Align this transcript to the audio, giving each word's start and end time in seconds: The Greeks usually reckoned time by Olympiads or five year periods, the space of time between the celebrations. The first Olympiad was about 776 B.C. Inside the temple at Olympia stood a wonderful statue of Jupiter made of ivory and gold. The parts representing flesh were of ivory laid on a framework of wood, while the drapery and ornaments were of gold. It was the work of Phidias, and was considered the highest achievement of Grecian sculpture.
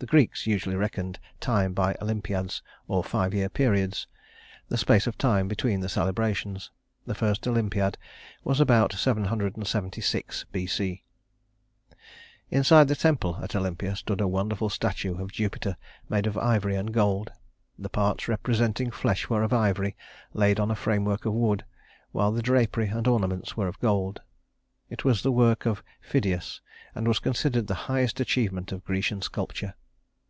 The 0.00 0.06
Greeks 0.06 0.46
usually 0.46 0.76
reckoned 0.76 1.18
time 1.40 1.72
by 1.74 1.96
Olympiads 2.00 2.62
or 2.86 3.02
five 3.02 3.34
year 3.34 3.48
periods, 3.48 4.06
the 4.68 4.78
space 4.78 5.08
of 5.08 5.18
time 5.18 5.48
between 5.48 5.80
the 5.80 5.88
celebrations. 5.88 6.70
The 7.04 7.16
first 7.16 7.48
Olympiad 7.48 7.98
was 8.44 8.60
about 8.60 8.92
776 8.92 10.46
B.C. 10.52 11.02
Inside 12.48 12.86
the 12.86 12.94
temple 12.94 13.40
at 13.42 13.56
Olympia 13.56 13.96
stood 13.96 14.20
a 14.20 14.28
wonderful 14.28 14.68
statue 14.70 15.20
of 15.20 15.32
Jupiter 15.32 15.76
made 16.08 16.28
of 16.28 16.38
ivory 16.38 16.76
and 16.76 16.94
gold. 16.94 17.32
The 17.76 17.88
parts 17.90 18.28
representing 18.28 18.92
flesh 18.92 19.28
were 19.28 19.42
of 19.42 19.52
ivory 19.52 19.96
laid 20.32 20.60
on 20.60 20.70
a 20.70 20.76
framework 20.76 21.24
of 21.26 21.32
wood, 21.32 21.64
while 22.12 22.30
the 22.30 22.40
drapery 22.40 22.86
and 22.86 23.08
ornaments 23.08 23.56
were 23.56 23.66
of 23.66 23.80
gold. 23.80 24.20
It 24.88 25.04
was 25.04 25.24
the 25.24 25.32
work 25.32 25.66
of 25.66 25.82
Phidias, 26.00 26.60
and 26.94 27.08
was 27.08 27.18
considered 27.18 27.66
the 27.66 27.74
highest 27.90 28.20
achievement 28.20 28.70
of 28.70 28.84
Grecian 28.84 29.22
sculpture. 29.22 29.74